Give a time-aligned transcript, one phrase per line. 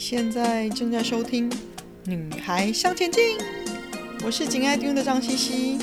[0.00, 1.50] 现在正在收听
[2.06, 3.36] 《女孩向前进》，
[4.24, 5.78] 我是紧爱听的张茜茜，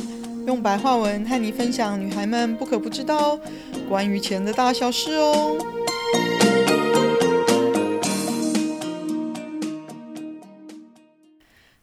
[0.48, 3.40] 用白话文和你分享女孩们不可不知道
[3.88, 5.56] 关于钱的大小事哦。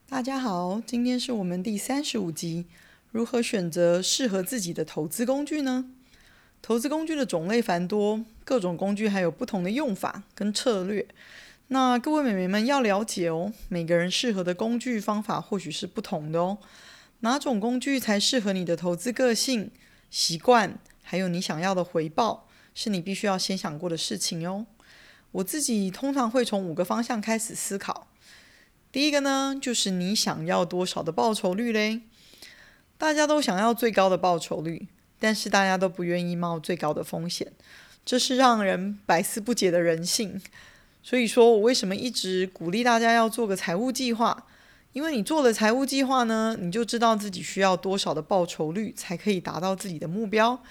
[0.08, 2.66] 大家好，今天是我们第三十五集，
[3.12, 5.84] 如何选择适合自己的投资工具呢？
[6.60, 11.06] 投资工具的种类繁多，各种工具还有不同的用法跟策略。
[11.68, 16.58] 那各位美眉们要了解哦，每个人适合的工具方法或许是不同的哦。
[17.20, 19.70] 哪种工具才适合你的投资个性、
[20.10, 24.66] 习惯，还有你想要的回报，是你必须要先想过的事情哦。
[25.32, 28.08] 我自己通常会从五个方向开始思考。
[28.92, 32.02] 第一个呢，就是你想要多少的报酬率嘞？
[32.98, 34.86] 大家都想要最高的报酬率，
[35.18, 37.52] 但是大家都不愿意冒最高的风险，
[38.04, 40.40] 这是让人百思不解的人性。
[41.04, 44.46] 所以说我为什么一直鼓励大家要做个财务计划？
[44.94, 50.62] 因为你做了财务计划呢，你就知道自己需要多少的报酬率才可以达到自己的目标。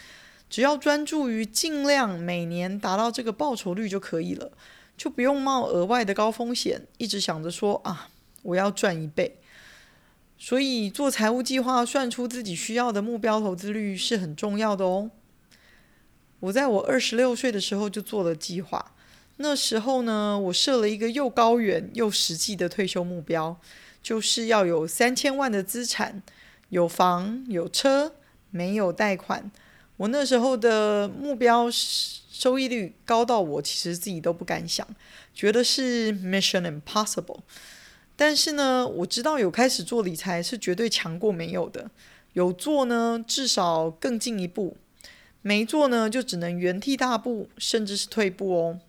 [0.49, 4.51] 只要专注于尽量每年达到这个报酬率就可以了，
[4.97, 8.09] 就不用冒额外的高风险，一直想着说啊，
[8.41, 9.37] 我要赚一倍。
[10.39, 15.11] 所以做财务计划，算出自己需要的目标投资率是很重要的哦。
[16.39, 18.95] 我在我二十六岁的时候就做了计划。
[19.37, 23.57] 那时候呢，我设了一个又高远又实际的退休目标，
[24.01, 26.21] 就是要有三千万的资产，
[26.69, 28.13] 有房有车，
[28.51, 29.51] 没有贷款。
[29.97, 34.87] 我那时候的目标收益率高到我其实自己都不敢想，
[35.33, 37.39] 觉得是 Mission Impossible。
[38.15, 41.89] 但是呢，我知道有开始做理财是绝对强过没有的，
[42.33, 44.75] 有做呢，至少更进一步；
[45.41, 48.79] 没做呢，就只能原地踏步，甚至是退步哦。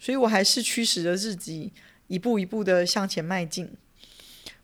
[0.00, 1.70] 所以我还是驱使着自己
[2.08, 3.70] 一步一步的向前迈进。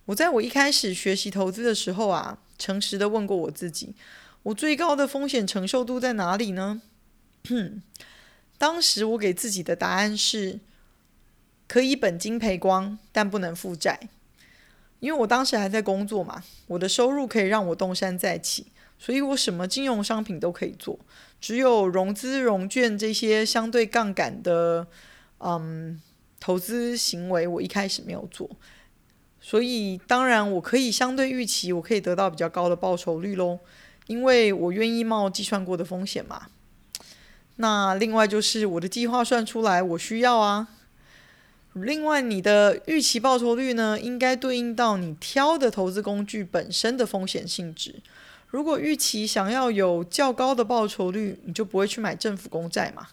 [0.07, 3.95] 我在我一开始学习投资的时候啊，诚实的问过我自己：
[4.45, 6.81] 我最高的风险承受度在哪里呢？
[8.57, 10.61] 当时我给自己的答案是：
[11.69, 14.09] 可以本金赔光，但不能负债。
[15.01, 18.69] 因为我当时还在工作嘛，我的收入可以让我东山再起，
[18.99, 20.99] 所以我什么金融商品都可以做，
[21.41, 24.87] 只有融资融券这些相对杠杆的。
[25.39, 26.01] 嗯，
[26.41, 28.49] 投资行为我一开始没有做，
[29.41, 33.59] 所以当然我可以相对预期，我可以得到比较高的报酬率喽，
[34.07, 36.47] 因为我愿意冒计算过的风险嘛。
[37.57, 40.69] 那另外就是我的计划算出来，我需要啊。
[41.73, 47.97] 另外，你的预期报酬率呢，应该对应到你挑的投资工具本身的风险性质。
[48.49, 53.09] 如果预期想要有较高的报酬率，你就不会去买政府公债嘛。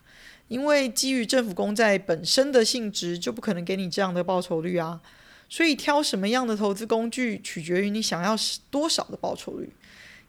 [0.53, 5.01] 因为基于政府公债本身的性质，就不可能给你这样的报酬率啊。
[5.49, 8.35] 所以挑什么样的投资工具，取决于你想要
[8.69, 9.73] 多少的报酬率。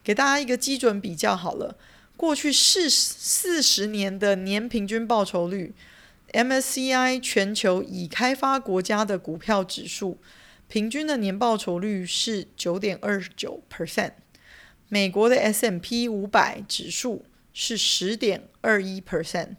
[0.03, 1.77] 给大家一个基准比较好了，
[2.17, 5.75] 过去四四十年的年平均报酬率
[6.33, 10.17] ，MSCI 全球已开发国家的股票指数
[10.67, 14.13] 平均的年报酬率是九点二九 percent，
[14.89, 19.57] 美国的 S&P 五百指数是十点二一 percent。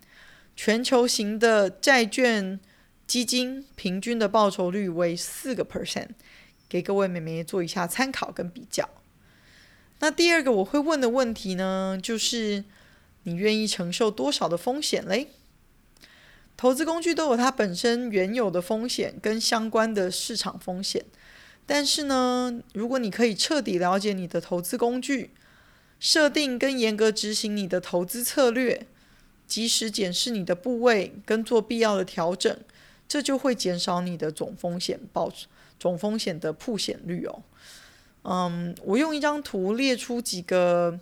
[0.57, 2.59] 全球型的债券
[3.07, 6.09] 基金平均的报酬率为四个 percent，
[6.69, 8.89] 给各位美眉做一下参考跟比较。
[10.01, 12.65] 那第二个我会问的问题呢，就是
[13.25, 15.29] 你愿意承受多少的风险嘞？
[16.57, 21.05] 投资工具都有它本身原有的风险跟相关的市场风险，
[21.67, 25.31] 但是呢，如果你可以彻底了解你的投资工具，
[26.01, 28.87] 设定跟严格执行你的投资策略。
[29.47, 32.59] 及时检视你的部位，跟做必要的调整，
[33.07, 35.33] 这就会减少你的总风险报
[35.79, 37.43] 总风险的曝险率哦。
[38.23, 40.99] 嗯，我用一张图列出几个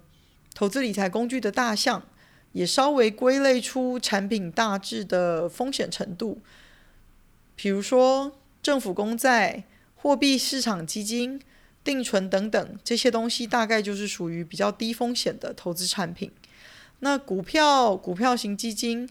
[0.54, 2.06] 投资理财工具的大项，
[2.52, 6.40] 也稍微归类出产品大致的风险程度。
[7.56, 9.64] 比如说政府公债、
[9.94, 11.40] 货币市场基金、
[11.82, 16.30] 定存等等这些东西，大概就是属于比较低风险的投资产品。
[17.04, 19.06] 那股票、股票型基金、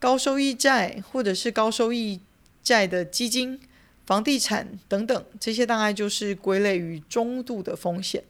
[0.00, 2.18] 高收益债或者是高收益
[2.60, 3.60] 债的基金、
[4.04, 8.24] 房地产等等，这些大概就是归类于中度的风险。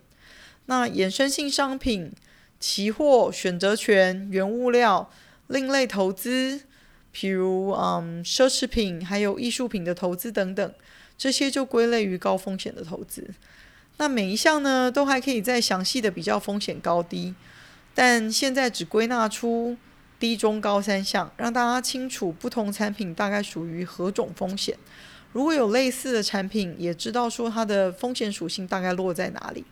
[0.66, 2.12] 那衍生性商品、
[2.60, 5.10] 期货、选择权、原物料、
[5.46, 6.60] 另类投资，
[7.14, 10.74] 譬如嗯奢侈品还有艺术品的投资等等，
[11.16, 13.30] 这些就归类于高风险的投资。
[13.96, 17.34] 那每一项呢，都还可以再详细的比较风险高低。
[17.96, 19.74] 但现在只归纳出
[20.20, 24.76] 低、中、高三项，让大家清楚不同产品大概属于何种风险。
[25.32, 29.64] 如果有类似的产品，也知道说它的风险属性大概落在哪里。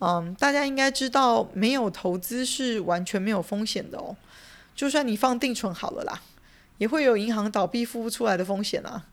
[0.00, 4.16] 嗯，大家应该知道，没有投资是完全没有风险的哦。
[4.74, 6.20] 就算你放定存好了啦，
[6.78, 9.06] 也会有银行倒闭付不出来的风险啊。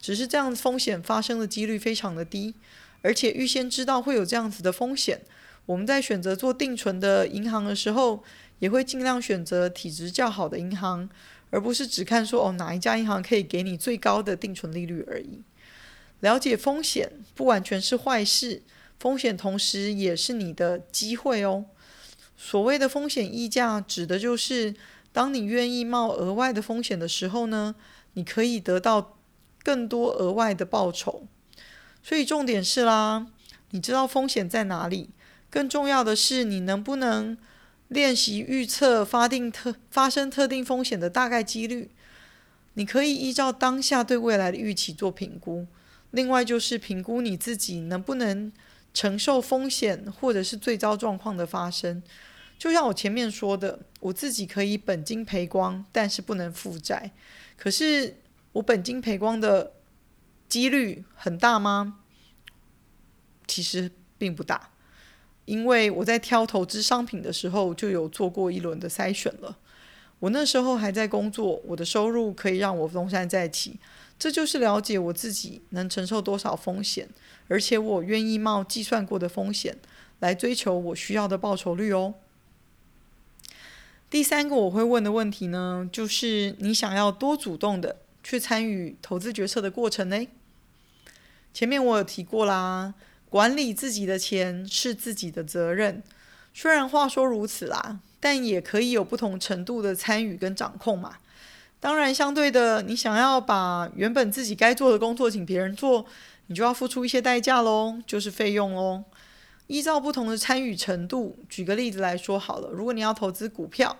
[0.00, 2.54] 只是这样子风险发生的几率非常的低，
[3.02, 5.20] 而且预先知道会有这样子的风险，
[5.70, 8.24] 我们在选择做定存的银行的时候，
[8.58, 11.08] 也会尽量选择体质较好的银行。
[11.50, 15.42] 而不是只看说哦，哪一家银行可以给你最高的定存利率而已。
[16.20, 18.62] 了解风险不完全是坏事，
[18.98, 21.66] 风险同时也是你的机会哦。
[22.36, 24.74] 所谓的风险溢价，指的就是
[25.12, 27.76] 当你愿意冒额外的风险的时候呢，
[28.14, 29.16] 你可以得到
[29.62, 31.28] 更多额外的报酬。
[32.02, 33.28] 所以重点是啦，
[33.70, 35.10] 你知道风险在哪里，
[35.50, 37.36] 更重要的是你能不能。
[37.90, 41.90] 练习预测发定特发生特定风险的大概几率，
[42.74, 45.66] 你可以依照当下对未来的预期做评估。
[46.12, 48.52] 另外就是评估你自己能不能
[48.94, 52.00] 承受风险，或者是最糟状况的发生。
[52.56, 57.10] 就像我前面说的，我自己可以本金赔光，但是不能负债。
[57.56, 58.18] 可是
[58.52, 59.72] 我本金赔光的
[60.48, 61.98] 几率很大吗？
[63.48, 64.70] 其实并不大。
[65.50, 69.56] 因为我在挑投资商品的时候就有做过一轮的筛选了，
[70.20, 73.80] 我那时候还在工作，我的收入可以让我东山再起，
[74.16, 77.08] 这就是了解我自己能承受多少风险，
[77.48, 79.76] 而且我愿意冒计算过的风险
[80.20, 82.14] 来追求我需要的报酬率哦。
[84.08, 90.28] 第三个我会问的问题呢，就是你想要多主动的去参与投资决策的过程呢？
[91.52, 92.94] 前面我有提过啦。
[93.30, 96.02] 管理自己的钱是自己的责任，
[96.52, 101.16] 虽然话说如此啦，但也可以有不同程度的参与跟掌控嘛。
[101.78, 106.04] 当然，相对的，你想要把原本自己该做的工作请别人做，
[106.48, 109.04] 你就要付出一些代价喽，就是费用喽。
[109.68, 113.96] 依照不同的参与程度，举个例子来说好了，如果你要投资股票，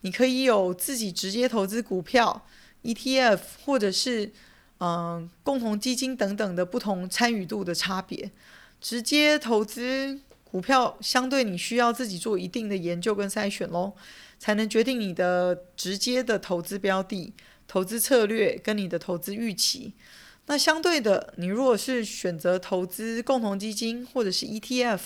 [0.00, 2.44] 你可以有自己直接投资股票、
[2.82, 4.32] ETF 或者是
[4.78, 8.30] 嗯、共同基金等等的不同参与度的差别。
[8.84, 13.94] 直接投资股票，相对你需要自己做一定的研究跟筛选喽，
[14.38, 17.32] 才能决定你的直接的投资标的、
[17.66, 19.94] 投资策略跟你的投资预期。
[20.44, 25.00] 那相对的，你如果是选择投资共同基金或者是 ETF，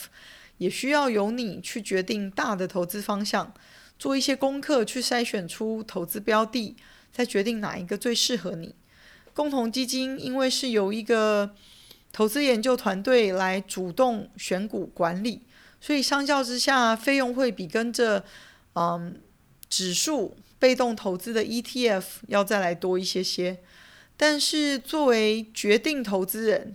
[0.56, 3.54] 也需要由你去决定大的投资方向，
[3.96, 6.74] 做一些功课去筛选出投资标的，
[7.12, 8.74] 再决定哪一个最适合你。
[9.32, 11.54] 共同基金因为是由一个
[12.12, 15.43] 投资研究团队来主动选股管理，
[15.81, 18.25] 所以相较之下，费用会比跟着
[18.75, 19.20] 嗯
[19.69, 23.58] 指数被动投资的 ETF 要再来多一些些。
[24.16, 26.75] 但是作为决定投资人，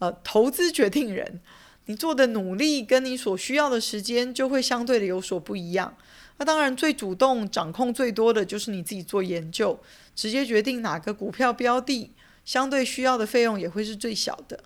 [0.00, 1.40] 呃，投资决定人，
[1.84, 5.96] 你做的努力跟你所需要的时间就会相对的有所不一样。
[6.38, 9.78] 那当然，最主动掌控最多的就是你自己做研究，
[10.16, 12.10] 直接决定哪个股票标的。
[12.44, 14.64] 相对需要的费用也会是最小的。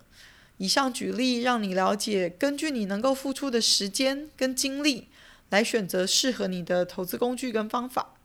[0.57, 5.07] 以上举例让你了解，根据你能够付出的时间跟精力
[5.49, 8.15] 来选择适合你的投资工具跟方法。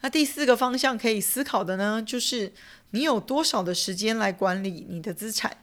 [0.00, 2.52] 那第四个方向可以思考的呢，就是
[2.90, 5.58] 你有多少的时间来管理你的资产。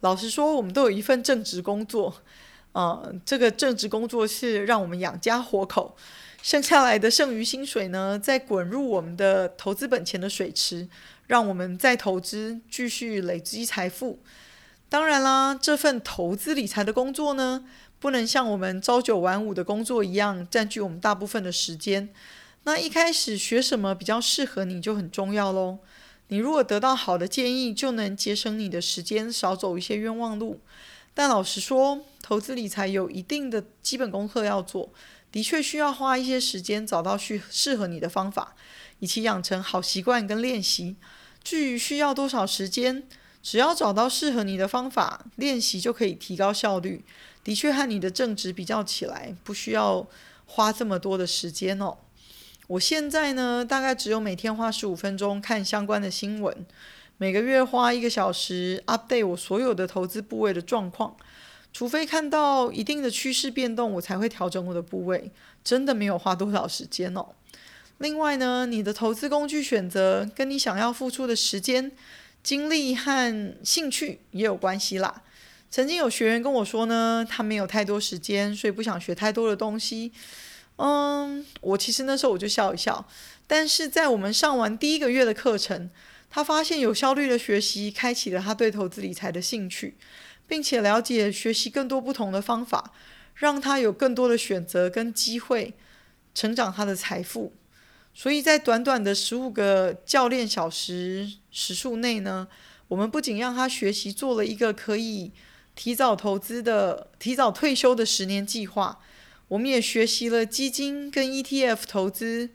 [0.00, 2.22] 老实说，我们都有一份正职工作，
[2.72, 5.96] 呃，这个正职工作是让我们养家活口，
[6.42, 10.88] 剩下来的剩余薪水呢，再滚入我们的投资本钱的水池。
[11.30, 14.18] 让我们再投资，继续累积财富。
[14.88, 17.64] 当然啦，这份投资理财的工作呢，
[18.00, 22.08] 不能像我们朝九晚五的工作一样占据我们大部分的时间。
[22.64, 25.78] 那一开始学什么比较适合你就很重要喽。
[26.26, 30.60] 你如果得到好的建议，就能节省你的时间，少走一些冤枉路。
[31.14, 34.92] 但老实说，投资理财有一定的基本功课要做，
[35.30, 38.56] 的确需要花一些时间找到适适合你的方法，
[38.98, 40.96] 以及养成好习惯跟练习。
[41.42, 43.02] 至于需要多少时间，
[43.42, 47.04] 只要找到适合你的方法，练习就可以提高效率。
[47.42, 50.06] 的确和你的正职比较起来，不需要
[50.44, 51.96] 花这么多的时间哦。
[52.66, 56.66] 我现在呢，大概只有每天花十五分钟看相关的新闻，
[57.16, 61.16] 每个月花一个小时 update 我所有的投资部位的状况。
[61.72, 65.32] 除非看到一定的趋势变动，我才会调整我的部位。
[65.64, 67.26] 真的没有花多少时间哦。
[68.00, 71.92] 另外呢，你的投资工具选择跟你想要付出的时间、
[72.42, 75.22] 精力和兴趣也有关系啦。
[75.70, 80.12] 曾经有学员跟我说呢，他没有太多时间，所以不想学太多的东西。
[80.76, 83.06] 嗯，我其实那时候我就笑一笑。
[83.46, 85.90] 但是在我们上完第一个月的课程，
[86.30, 89.98] 他发现有效率的学习开启了他对投资理财的兴趣，
[90.48, 92.94] 并且了解学习更多不同的方法，
[93.34, 95.74] 让他有更多的选择跟机会
[96.34, 97.52] 成长他的财富。
[98.12, 102.46] 所以在短短的十五个教练小时时数内呢，
[102.88, 105.32] 我们不仅让他学习做了一个可以
[105.74, 109.00] 提早投资的、提早退休的十年计划，
[109.48, 112.50] 我们也学习了基金跟 ETF 投资、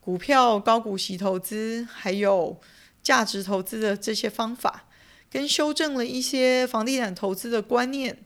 [0.00, 2.60] 股票高股息投资，还有。
[3.02, 4.84] 价值投资的这些方法，
[5.30, 8.18] 跟修正了一些房地产投资的观念，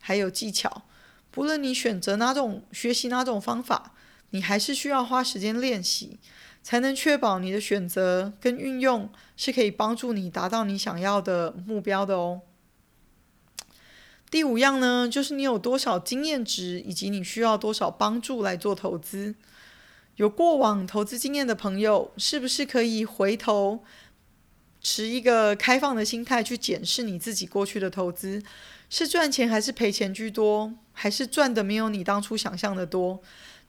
[0.00, 0.84] 还有技巧。
[1.30, 3.92] 不论你选择哪种学习哪种方法，
[4.32, 6.18] 你还是需要花时间练习，
[6.62, 12.42] 才能确保你的选择跟运用是可以帮助你达到你想要的目标的哦。
[14.30, 19.34] 第五样呢，就是你有多少经验值，以及你需要多少帮助来做投资。
[20.16, 23.84] 有过往投资经验的朋友，是不是可以回头？
[24.84, 28.42] 持一个开放的心态去检视你自己过去的投资，
[28.90, 33.22] 是赚钱还是赔钱居多，还是赚的没有你当初想象的多？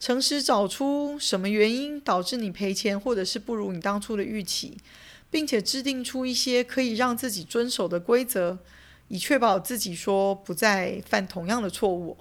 [0.04, 4.76] 诚实找出什么原因导致你赔钱，或者是不如你当初的预期，
[5.32, 8.60] 并且制定出一些可以让自己遵守的规则，
[9.08, 12.18] 以确保自己说不再犯同样的错误。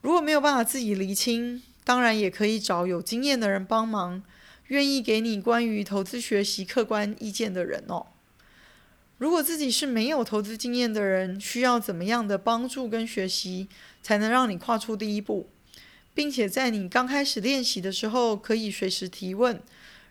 [0.00, 4.20] 如果没有办法自己厘清，当然也可以找有经验的人帮忙。
[4.66, 8.06] 愿意给你关于投资学习客观意见的人哦。
[9.18, 13.68] 如果自己是没有投资经验的人，需要怎么样的帮助跟学习，
[14.02, 15.48] 才能让你跨出第一步，
[16.18, 19.62] 并且在你刚开始练习的时候，可以随时提问，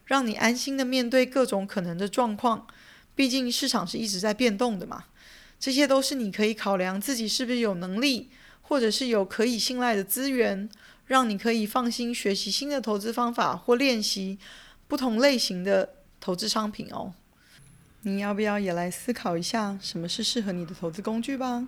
[0.05, 2.65] 让你安心的面对各种可能的状况。
[3.13, 5.03] 毕竟市场是一直在变动的嘛，
[5.59, 8.29] 这些都是你可以考量自己是不是有能力，
[8.61, 10.69] 或者是有可以信赖的资源。
[11.07, 14.39] 让你可以放心学习新的投资方法或练习
[14.87, 15.89] 不同类型的
[16.21, 17.13] 投资商品哦。
[18.03, 21.67] 你要不要也来思考一下什么是适合你的投资工具吧？